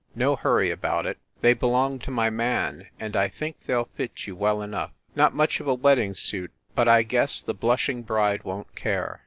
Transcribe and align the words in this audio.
No 0.15 0.35
hurry 0.35 0.71
about 0.71 1.05
it. 1.05 1.19
They 1.41 1.53
belong 1.53 1.99
to 1.99 2.09
my 2.09 2.31
man, 2.31 2.87
and 2.99 3.15
I 3.15 3.27
think 3.27 3.57
they 3.67 3.75
ll 3.75 3.87
fit 3.93 4.25
you 4.25 4.35
well 4.35 4.63
enough. 4.63 4.89
Not 5.15 5.35
much 5.35 5.59
of 5.59 5.67
a 5.67 5.75
wedding 5.75 6.15
suit, 6.15 6.49
but 6.73 6.87
I 6.87 7.03
guess 7.03 7.39
the 7.39 7.53
blushing 7.53 8.01
bride 8.01 8.41
won 8.43 8.63
t 8.63 8.69
care. 8.75 9.19